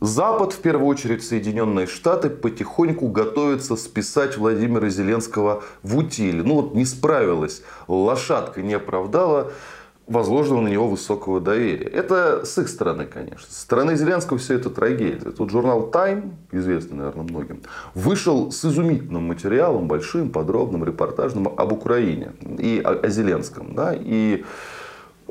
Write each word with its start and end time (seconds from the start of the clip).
Запад, 0.00 0.54
в 0.54 0.60
первую 0.60 0.86
очередь 0.86 1.22
Соединенные 1.22 1.86
Штаты, 1.86 2.30
потихоньку 2.30 3.08
готовятся 3.08 3.76
списать 3.76 4.38
Владимира 4.38 4.88
Зеленского 4.88 5.62
в 5.82 5.98
утиль. 5.98 6.42
Ну 6.42 6.54
вот 6.54 6.74
не 6.74 6.86
справилась, 6.86 7.62
лошадка 7.86 8.62
не 8.62 8.74
оправдала 8.74 9.52
возложенного 10.06 10.62
на 10.62 10.68
него 10.68 10.88
высокого 10.88 11.38
доверия. 11.38 11.86
Это 11.86 12.46
с 12.46 12.58
их 12.58 12.68
стороны, 12.68 13.04
конечно. 13.04 13.46
Со 13.48 13.60
стороны 13.60 13.94
Зеленского 13.94 14.38
все 14.38 14.54
это 14.54 14.70
трагедия. 14.70 15.30
Тут 15.30 15.50
журнал 15.50 15.90
Time, 15.92 16.32
известный, 16.50 16.96
наверное, 16.96 17.22
многим, 17.22 17.62
вышел 17.94 18.50
с 18.50 18.64
изумительным 18.64 19.28
материалом, 19.28 19.86
большим, 19.86 20.30
подробным, 20.30 20.82
репортажным 20.82 21.46
об 21.56 21.72
Украине 21.72 22.32
и 22.58 22.80
о, 22.82 22.92
о 22.92 23.08
Зеленском. 23.08 23.74
Да? 23.74 23.94
И 23.94 24.44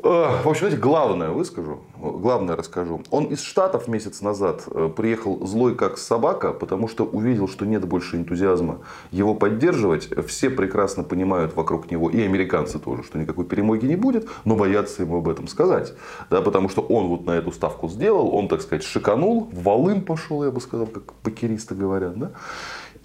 в 0.02 0.48
общем, 0.48 0.60
знаете, 0.60 0.78
главное 0.78 1.30
выскажу, 1.30 1.80
главное 1.98 2.56
расскажу. 2.56 3.02
Он 3.10 3.24
из 3.24 3.42
Штатов 3.42 3.86
месяц 3.86 4.22
назад 4.22 4.64
э, 4.66 4.88
приехал 4.94 5.46
злой 5.46 5.74
как 5.74 5.98
собака, 5.98 6.52
потому 6.52 6.88
что 6.88 7.04
увидел, 7.04 7.48
что 7.48 7.66
нет 7.66 7.86
больше 7.86 8.16
энтузиазма 8.16 8.78
его 9.10 9.34
поддерживать. 9.34 10.08
Все 10.26 10.48
прекрасно 10.48 11.04
понимают 11.04 11.54
вокруг 11.54 11.90
него, 11.90 12.08
и 12.08 12.22
американцы 12.22 12.78
тоже, 12.78 13.02
что 13.02 13.18
никакой 13.18 13.44
перемоги 13.44 13.84
не 13.84 13.96
будет, 13.96 14.28
но 14.44 14.56
боятся 14.56 15.02
ему 15.02 15.18
об 15.18 15.28
этом 15.28 15.48
сказать. 15.48 15.92
Да, 16.30 16.40
потому 16.40 16.70
что 16.70 16.80
он 16.80 17.08
вот 17.08 17.26
на 17.26 17.32
эту 17.32 17.52
ставку 17.52 17.88
сделал, 17.88 18.34
он, 18.34 18.48
так 18.48 18.62
сказать, 18.62 18.84
шиканул, 18.84 19.50
валым 19.52 20.00
пошел, 20.00 20.44
я 20.44 20.50
бы 20.50 20.60
сказал, 20.60 20.86
как 20.86 21.12
покеристы 21.22 21.74
говорят. 21.74 22.18
Да? 22.18 22.30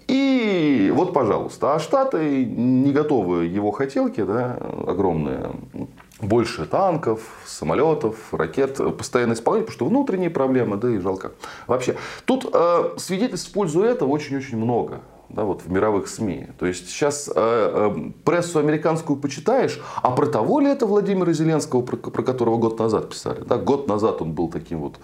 И 0.08 0.92
вот, 0.94 1.12
пожалуйста, 1.12 1.74
а 1.74 1.78
Штаты 1.80 2.44
не 2.44 2.92
готовы 2.92 3.46
его 3.46 3.72
хотелки, 3.72 4.22
да, 4.22 4.56
огромные, 4.86 5.50
больше 6.20 6.64
танков, 6.66 7.20
самолетов, 7.44 8.32
ракет 8.32 8.80
постоянно 8.96 9.34
исполнять, 9.34 9.66
потому 9.66 9.74
что 9.74 9.86
внутренние 9.86 10.30
проблемы, 10.30 10.76
да 10.76 10.90
и 10.90 10.98
жалко. 10.98 11.32
Вообще, 11.66 11.96
тут 12.24 12.48
э, 12.52 12.94
свидетельств 12.96 13.50
в 13.50 13.52
пользу 13.52 13.82
этого 13.82 14.08
очень-очень 14.08 14.56
много. 14.56 15.00
Да, 15.28 15.42
вот 15.42 15.62
в 15.62 15.70
мировых 15.70 16.06
СМИ. 16.06 16.46
То 16.56 16.66
есть 16.66 16.88
сейчас 16.88 17.28
э, 17.28 17.32
э, 17.34 18.10
прессу 18.24 18.60
американскую 18.60 19.18
почитаешь, 19.18 19.80
а 20.00 20.12
про 20.12 20.26
того 20.26 20.60
ли 20.60 20.68
это 20.68 20.86
Владимира 20.86 21.32
Зеленского, 21.32 21.82
про, 21.82 21.96
про 21.96 22.22
которого 22.22 22.58
год 22.58 22.78
назад 22.78 23.10
писали? 23.10 23.40
Да, 23.40 23.56
год 23.56 23.88
назад 23.88 24.22
он 24.22 24.32
был 24.32 24.48
таким 24.48 24.80
вот 24.80 25.00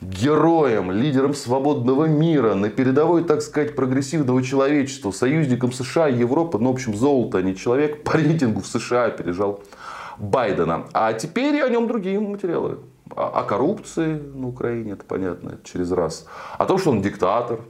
героем, 0.00 0.90
лидером 0.90 1.34
свободного 1.34 2.06
мира, 2.06 2.54
на 2.54 2.68
передовой, 2.68 3.22
так 3.22 3.42
сказать, 3.42 3.76
прогрессивного 3.76 4.42
человечества, 4.42 5.12
союзником 5.12 5.72
США 5.72 6.08
и 6.08 6.18
Европы, 6.18 6.58
ну, 6.58 6.70
в 6.70 6.74
общем, 6.74 6.94
золото, 6.94 7.38
а 7.38 7.42
не 7.42 7.54
человек, 7.54 8.02
по 8.02 8.12
рейтингу 8.12 8.60
в 8.60 8.66
США 8.66 9.06
опережал 9.06 9.60
Байдена. 10.18 10.86
А 10.92 11.12
теперь 11.12 11.62
о 11.62 11.68
нем 11.68 11.86
другие 11.86 12.20
материалы. 12.20 12.78
О 13.10 13.42
коррупции 13.44 14.14
на 14.14 14.48
Украине, 14.48 14.92
это 14.92 15.04
понятно, 15.04 15.58
через 15.62 15.92
раз. 15.92 16.26
О 16.58 16.64
том, 16.64 16.78
что 16.78 16.90
он 16.90 17.02
диктатор. 17.02 17.60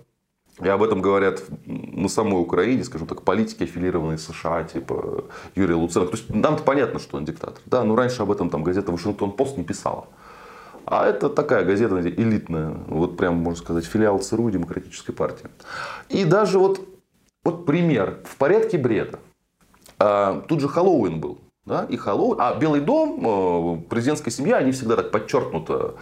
И 0.62 0.68
об 0.68 0.84
этом 0.84 1.02
говорят 1.02 1.42
на 1.66 2.08
самой 2.08 2.40
Украине, 2.40 2.84
скажем 2.84 3.08
так, 3.08 3.22
политики, 3.22 3.64
аффилированные 3.64 4.18
США, 4.18 4.62
типа 4.62 5.24
Юрий 5.56 5.74
Луценко. 5.74 6.12
То 6.12 6.16
есть 6.16 6.32
нам-то 6.32 6.62
понятно, 6.62 7.00
что 7.00 7.16
он 7.16 7.24
диктатор. 7.24 7.60
Да, 7.66 7.82
но 7.82 7.96
раньше 7.96 8.22
об 8.22 8.30
этом 8.30 8.50
там 8.50 8.62
газета 8.62 8.92
Вашингтон 8.92 9.32
Пост 9.32 9.56
не 9.56 9.64
писала. 9.64 10.06
А 10.86 11.06
это 11.06 11.28
такая 11.28 11.64
газета 11.64 12.00
элитная, 12.00 12.74
вот 12.88 13.16
прям, 13.16 13.36
можно 13.36 13.62
сказать, 13.62 13.84
филиал 13.84 14.18
ЦРУ 14.18 14.50
Демократической 14.50 15.12
партии. 15.12 15.48
И 16.10 16.24
даже 16.24 16.58
вот, 16.58 16.86
вот 17.42 17.66
пример, 17.66 18.20
в 18.24 18.36
порядке 18.36 18.78
бреда. 18.78 19.18
А, 19.98 20.42
тут 20.42 20.60
же 20.60 20.68
Хэллоуин 20.68 21.20
был. 21.20 21.38
Да, 21.66 21.86
и 21.88 21.96
Хэллоуин. 21.96 22.36
А 22.40 22.54
Белый 22.54 22.80
дом, 22.80 23.20
э, 23.24 23.88
президентская 23.88 24.32
семья, 24.32 24.58
они 24.58 24.72
всегда 24.72 24.96
так 24.96 25.10
подчеркнуто 25.10 25.94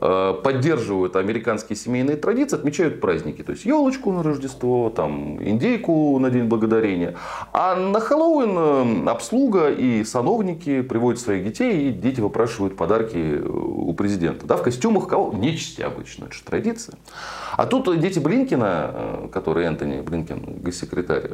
э, 0.00 0.34
поддерживают 0.42 1.14
американские 1.14 1.76
семейные 1.76 2.16
традиции, 2.16 2.56
отмечают 2.56 3.00
праздники. 3.00 3.42
То 3.42 3.52
есть 3.52 3.64
елочку 3.64 4.10
на 4.10 4.24
Рождество, 4.24 4.90
там, 4.90 5.40
индейку 5.40 6.18
на 6.18 6.30
День 6.30 6.46
Благодарения. 6.46 7.14
А 7.52 7.76
на 7.76 8.00
Хэллоуин 8.00 9.06
э, 9.06 9.08
обслуга 9.08 9.70
и 9.70 10.02
сановники 10.02 10.82
приводят 10.82 11.20
своих 11.20 11.44
детей, 11.44 11.90
и 11.90 11.92
дети 11.92 12.20
выпрашивают 12.20 12.76
подарки 12.76 13.40
у 13.40 13.92
президента. 13.94 14.46
Да, 14.46 14.56
в 14.56 14.64
костюмах 14.64 15.06
кого? 15.06 15.32
Нечисти 15.32 15.80
обычно, 15.80 16.24
это 16.24 16.34
же 16.34 16.42
традиция. 16.42 16.96
А 17.56 17.66
тут 17.66 18.00
дети 18.00 18.18
Блинкина, 18.18 19.28
который 19.32 19.64
Энтони 19.64 20.00
Блинкин, 20.00 20.58
госсекретарь, 20.60 21.30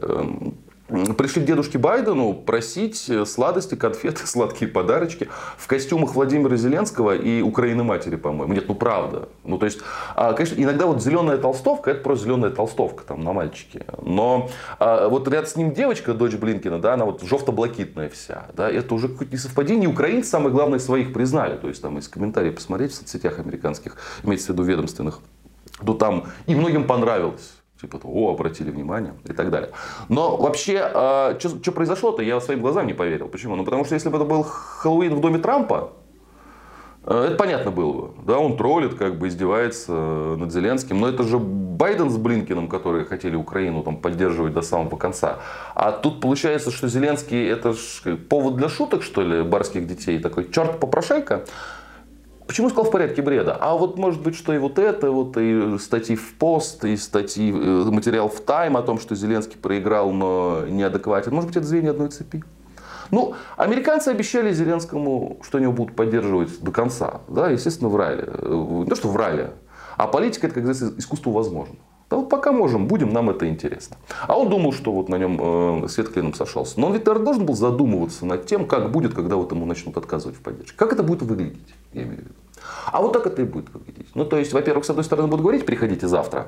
пришли 1.17 1.43
к 1.43 1.45
дедушке 1.45 1.79
Байдену 1.79 2.35
просить 2.35 3.11
сладости, 3.27 3.75
конфеты, 3.75 4.27
сладкие 4.27 4.71
подарочки 4.71 5.29
в 5.57 5.67
костюмах 5.67 6.15
Владимира 6.15 6.57
Зеленского 6.57 7.17
и 7.17 7.43
Украины 7.43 7.83
матери, 7.83 8.17
по-моему. 8.17 8.55
Нет, 8.55 8.69
ну 8.69 8.75
правда. 8.75 9.29
Ну 9.45 9.59
то 9.59 9.67
есть, 9.67 9.81
а, 10.15 10.33
конечно, 10.33 10.61
иногда 10.61 10.87
вот 10.87 11.03
зеленая 11.03 11.39
толстовка, 11.39 11.91
это 11.91 12.03
просто 12.03 12.25
зеленая 12.25 12.51
толстовка 12.51 13.05
там 13.05 13.23
на 13.23 13.33
мальчике. 13.33 13.85
Но 14.03 14.51
а, 14.79 15.09
вот 15.09 15.29
рядом 15.29 15.47
с 15.47 15.57
ним 15.57 15.73
девочка, 15.73 16.15
дочь 16.15 16.35
Блинкина, 16.35 16.81
да, 16.81 16.95
она 16.95 17.05
вот 17.05 17.23
жовто-блакитная 17.23 18.09
вся. 18.09 18.47
Да, 18.55 18.71
это 18.71 18.95
уже 18.95 19.09
какое-то 19.09 19.35
несовпадение. 19.35 19.89
Украинцы, 19.89 20.31
самое 20.31 20.51
главное, 20.51 20.79
своих 20.79 21.13
признали. 21.13 21.57
То 21.57 21.69
есть 21.69 21.83
там 21.83 21.99
из 21.99 22.09
комментариев 22.09 22.55
посмотреть 22.55 22.93
в 22.93 22.95
соцсетях 22.95 23.39
американских, 23.39 23.97
имеется 24.23 24.49
в 24.49 24.55
виду 24.55 24.63
ведомственных, 24.63 25.21
то 25.85 25.95
там 25.95 26.27
и 26.47 26.55
многим 26.55 26.87
понравилось. 26.87 27.55
Типа, 27.81 28.01
о, 28.05 28.33
обратили 28.33 28.71
внимание 28.71 29.15
и 29.25 29.33
так 29.33 29.51
далее. 29.51 29.71
Но 30.09 30.37
вообще, 30.37 30.91
э, 30.95 31.39
что 31.41 31.73
произошло-то, 31.73 32.23
я 32.23 32.41
своим 32.41 32.61
глазам 32.61 32.87
не 32.87 32.95
поверил. 32.95 33.29
Почему? 33.29 33.57
Ну, 33.57 33.65
потому 33.65 33.85
что 33.85 33.95
если 33.95 34.09
бы 34.09 34.17
это 34.17 34.25
был 34.25 34.45
Хэллоуин 34.45 35.17
в 35.17 35.21
доме 35.21 35.39
Трампа, 35.39 35.93
э, 37.05 37.25
это 37.27 37.37
понятно 37.37 37.73
было 37.73 37.93
бы. 37.93 38.11
Да, 38.25 38.39
он 38.39 38.57
троллит, 38.57 38.95
как 38.95 39.19
бы 39.19 39.27
издевается 39.27 39.93
над 39.93 40.53
Зеленским. 40.53 41.01
Но 41.01 41.09
это 41.09 41.25
же 41.25 41.39
Байден 41.39 42.11
с 42.11 42.17
Блинкиным, 42.17 42.69
которые 42.69 43.05
хотели 43.05 43.35
Украину 43.35 43.83
там, 43.83 43.97
поддерживать 43.97 44.55
до 44.55 44.63
самого 44.63 44.97
конца. 44.97 45.41
А 45.75 45.91
тут 45.91 46.21
получается, 46.21 46.71
что 46.71 46.87
Зеленский 46.89 47.45
это 47.45 47.73
ж 47.73 48.17
повод 48.29 48.57
для 48.57 48.69
шуток, 48.69 49.03
что 49.03 49.23
ли, 49.23 49.43
барских 49.43 49.89
детей. 49.89 50.21
Такой 50.21 50.49
черт 50.51 50.79
попрошайка. 50.79 51.45
Почему 52.47 52.69
сказал 52.69 52.85
в 52.85 52.91
порядке 52.91 53.23
бреда? 53.23 53.57
А 53.59 53.75
вот 53.75 53.99
может 53.99 54.23
быть, 54.23 54.37
что 54.37 54.53
и 54.53 54.59
вот 54.59 54.79
это, 54.79 55.11
вот 55.11 55.37
и 55.39 55.79
статьи 55.79 56.15
в 56.15 56.35
пост, 56.35 56.85
и 56.85 56.97
статьи, 56.97 57.51
э, 57.51 57.85
материал 57.91 58.29
в 58.29 58.41
Тайм 58.41 58.77
о 58.77 58.83
том, 58.83 58.99
что 58.99 59.15
Зеленский 59.15 59.57
проиграл, 59.57 60.13
но 60.13 60.65
неадекватен. 60.69 61.33
Может 61.33 61.49
быть, 61.49 61.57
это 61.57 61.67
звенья 61.67 61.93
одной 61.93 62.11
цепи. 62.11 62.45
Ну, 63.11 63.35
американцы 63.57 64.09
обещали 64.09 64.53
Зеленскому, 64.53 65.39
что 65.43 65.59
они 65.59 65.65
его 65.65 65.75
будут 65.75 65.97
поддерживать 65.97 66.61
до 66.61 66.71
конца. 66.71 67.21
Да, 67.29 67.49
естественно, 67.49 67.89
врали. 67.89 68.25
Э, 68.27 68.87
то, 68.89 68.95
что 68.95 69.09
врали, 69.09 69.51
а 69.97 70.07
политика 70.07 70.47
это, 70.47 70.55
как 70.55 70.65
говорится, 70.65 70.93
искусство 70.99 71.31
возможно. 71.31 71.77
Да 72.15 72.21
вот 72.21 72.29
пока 72.29 72.53
можем, 72.53 72.87
будем, 72.87 73.13
нам 73.13 73.29
это 73.31 73.49
интересно. 73.49 73.97
А 74.29 74.39
он 74.39 74.49
думал, 74.49 74.73
что 74.73 74.93
вот 74.93 75.09
на 75.09 75.17
нем 75.19 75.83
э, 75.85 75.89
свет 75.89 76.11
клином 76.11 76.33
сошелся. 76.33 76.79
Но 76.79 76.87
он 76.87 76.93
ведь 76.93 77.03
должен 77.03 77.45
был 77.45 77.55
задумываться 77.57 78.25
над 78.25 78.47
тем, 78.47 78.69
как 78.69 78.93
будет, 78.93 79.15
когда 79.15 79.35
вот 79.35 79.51
ему 79.51 79.67
начнут 79.67 79.97
отказывать 79.97 80.37
в 80.37 80.41
поддержке. 80.41 80.77
Как 80.77 80.93
это 80.93 81.03
будет 81.03 81.23
выглядеть, 81.23 81.75
я 81.93 82.03
имею 82.03 82.19
в 82.19 82.21
виду. 82.21 82.31
А 82.87 83.03
вот 83.03 83.15
так 83.15 83.27
это 83.27 83.43
и 83.43 83.45
будет 83.45 83.75
выглядеть. 83.75 84.07
Ну, 84.15 84.25
то 84.25 84.39
есть, 84.39 84.53
во-первых, 84.53 84.85
с 84.85 84.91
одной 84.91 85.05
стороны, 85.05 85.27
будут 85.27 85.43
говорить, 85.43 85.67
приходите 85.67 86.07
завтра 86.07 86.47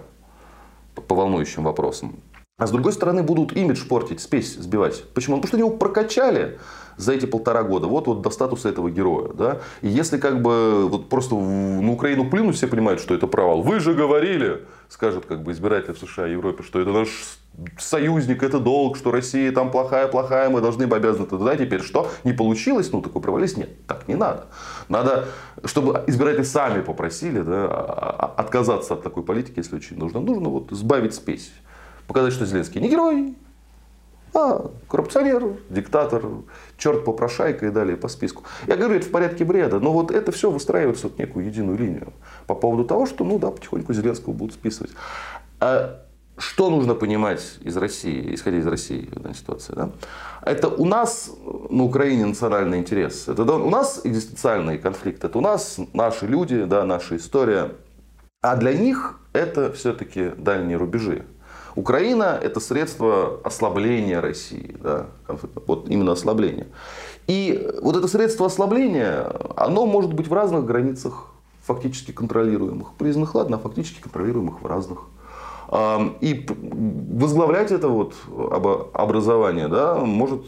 по 0.95 1.17
волнующим 1.17 1.65
вопросам. 1.65 2.15
А 2.59 2.67
с 2.67 2.71
другой 2.71 2.95
стороны, 2.95 3.23
будут 3.23 3.53
имидж 3.53 3.87
портить, 3.87 4.23
спесь 4.23 4.55
сбивать. 4.55 5.05
Почему? 5.13 5.37
Потому 5.37 5.49
что 5.49 5.59
его 5.59 5.69
прокачали 5.69 6.59
за 6.97 7.13
эти 7.13 7.27
полтора 7.27 7.63
года. 7.63 7.87
Вот, 7.87 8.07
вот 8.07 8.23
до 8.23 8.31
статуса 8.31 8.71
этого 8.71 8.91
героя. 8.91 9.31
Да? 9.35 9.61
И 9.83 9.89
если 9.89 10.17
как 10.17 10.41
бы 10.41 10.89
вот 10.89 11.11
просто 11.11 11.35
на 11.35 11.93
Украину 11.93 12.31
плюнуть, 12.31 12.57
все 12.57 12.67
понимают, 12.67 13.03
что 13.03 13.15
это 13.15 13.27
провал. 13.27 13.61
Вы 13.61 13.79
же 13.81 13.93
говорили, 13.93 14.65
скажут 14.89 15.27
как 15.27 15.43
бы 15.43 15.53
избиратели 15.53 15.93
в 15.93 15.99
США 15.99 16.29
и 16.29 16.33
Европе, 16.33 16.63
что 16.63 16.81
это 16.81 16.93
наш 16.93 17.09
союзник, 17.79 18.43
это 18.43 18.59
долг, 18.59 18.97
что 18.97 19.11
Россия 19.11 19.53
там 19.53 19.71
плохая, 19.71 20.09
плохая, 20.09 20.49
мы 20.49 20.63
должны 20.63 20.87
быть 20.87 20.97
обязаны 20.97 21.27
туда. 21.27 21.57
Теперь 21.57 21.83
что? 21.83 22.11
Не 22.25 22.33
получилось? 22.33 22.91
Ну, 22.91 23.03
такой 23.03 23.21
провалились? 23.21 23.59
Нет, 23.59 23.87
так 23.87 24.09
не 24.09 24.15
надо. 24.15 24.47
Надо, 24.89 25.29
чтобы 25.67 26.05
избиратели 26.07 26.45
сами 26.45 26.81
попросили 26.81 27.41
да, 27.41 27.67
а, 27.67 28.17
а, 28.19 28.41
отказаться 28.41 28.95
от 28.95 29.03
такой 29.03 29.25
политики, 29.25 29.59
если 29.59 29.77
очень 29.77 29.99
нужно. 29.99 30.21
Нужно 30.21 30.49
вот 30.49 30.71
сбавить 30.71 31.15
спесь. 31.15 31.53
Показать, 32.07 32.33
что 32.33 32.47
Зеленский 32.47 32.81
не 32.81 32.89
герой, 32.89 33.35
а 34.35 34.71
коррупционер, 34.89 35.57
диктатор, 35.71 36.23
черт 36.77 37.05
попрошайка 37.05 37.67
и 37.67 37.71
далее 37.71 37.97
по 37.97 38.09
списку. 38.09 38.45
Я 38.67 38.77
говорю, 38.77 38.97
это 38.97 39.07
в 39.07 39.11
порядке 39.11 39.45
бреда, 39.45 39.81
но 39.81 39.93
вот 39.93 40.11
это 40.11 40.31
все 40.31 40.51
выстраивается 40.51 41.09
в 41.09 41.19
некую 41.19 41.47
единую 41.47 41.79
линию 41.79 42.13
по 42.47 42.55
поводу 42.55 42.85
того, 42.85 43.07
что, 43.07 43.25
ну 43.25 43.39
да, 43.39 43.51
потихоньку 43.51 43.95
Зеленского 43.95 44.33
будут 44.35 44.55
списывать. 44.55 44.93
А 45.59 46.03
что 46.39 46.69
нужно 46.69 46.95
понимать 46.95 47.59
из 47.63 47.77
России, 47.79 48.35
исходя 48.35 48.59
из 48.59 48.67
России 48.67 49.09
в 49.11 49.21
данной 49.21 49.35
ситуации? 49.35 49.73
Да? 49.75 49.91
Это 50.43 50.69
у 50.69 50.85
нас 50.85 51.31
на 51.71 51.85
Украине 51.85 52.27
национальный 52.27 52.79
интерес. 52.79 53.27
Это 53.29 53.43
у 53.43 53.71
нас 53.71 54.03
экзистенциальный 54.05 54.77
конфликт. 54.77 55.25
Это 55.25 55.39
у 55.39 55.41
нас 55.41 55.81
наши 55.95 56.27
люди, 56.27 56.65
да, 56.65 56.85
наша 56.85 57.17
история. 57.17 57.73
А 58.43 58.57
для 58.57 58.75
них 58.75 59.19
это 59.33 59.73
все-таки 59.73 60.33
дальние 60.37 60.77
рубежи. 60.77 61.25
Украина– 61.77 62.39
это 62.43 62.59
средство 62.59 63.41
ослабления 63.45 64.21
России. 64.21 64.77
Да? 64.83 65.07
Вот 65.67 65.89
именно 65.89 66.13
ослабления. 66.13 66.67
И 67.27 67.71
вот 67.83 67.97
это 67.97 68.09
средство 68.09 68.47
ослабления, 68.47 69.31
оно 69.57 69.87
может 69.87 70.15
быть 70.15 70.27
в 70.29 70.33
разных 70.33 70.65
границах 70.65 71.27
фактически 71.63 72.13
контролируемых, 72.13 72.95
признанных, 72.95 73.35
ладно, 73.35 73.57
а 73.57 73.61
фактически 73.61 74.01
контролируемых 74.01 74.63
в 74.63 74.67
разных. 74.67 75.01
И 76.21 76.47
возглавлять 76.49 77.73
это 77.73 77.89
вот 77.89 78.15
образование 78.95 79.67
да, 79.67 79.97
может, 79.97 80.47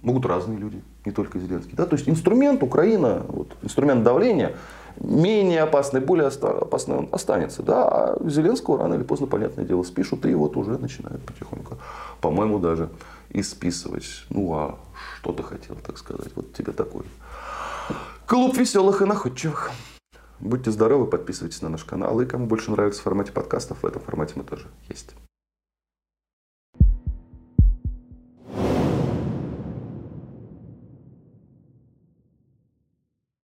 могут 0.00 0.24
разные 0.24 0.58
люди, 0.58 0.82
не 1.04 1.12
только 1.12 1.38
Зеленский. 1.38 1.74
Да? 1.76 1.84
То 1.84 1.96
есть 1.96 2.08
инструмент 2.08 2.62
Украина, 2.62 3.22
вот, 3.28 3.48
инструмент 3.62 4.02
давления, 4.02 4.56
менее 5.00 5.62
опасный, 5.62 6.00
более 6.00 6.28
опасный 6.28 6.96
он 6.96 7.08
останется. 7.12 7.62
Да? 7.62 7.88
А 7.88 8.18
Зеленского 8.28 8.78
рано 8.78 8.94
или 8.94 9.02
поздно, 9.02 9.26
понятное 9.26 9.64
дело, 9.64 9.82
спишут 9.82 10.26
и 10.26 10.34
вот 10.34 10.56
уже 10.56 10.78
начинают 10.78 11.22
потихоньку, 11.24 11.78
по-моему, 12.20 12.58
даже 12.58 12.88
и 13.30 13.42
списывать. 13.42 14.24
Ну 14.30 14.54
а 14.54 14.78
что 15.18 15.32
ты 15.32 15.42
хотел, 15.42 15.76
так 15.76 15.98
сказать? 15.98 16.32
Вот 16.34 16.52
тебе 16.52 16.72
такой 16.72 17.04
клуб 18.26 18.56
веселых 18.56 19.02
и 19.02 19.04
находчивых. 19.04 19.70
Будьте 20.38 20.70
здоровы, 20.70 21.06
подписывайтесь 21.06 21.62
на 21.62 21.70
наш 21.70 21.84
канал. 21.84 22.20
И 22.20 22.26
кому 22.26 22.46
больше 22.46 22.70
нравится 22.70 23.00
в 23.00 23.04
формате 23.04 23.32
подкастов, 23.32 23.82
в 23.82 23.86
этом 23.86 24.02
формате 24.02 24.34
мы 24.36 24.44
тоже 24.44 24.66
есть. 24.88 25.14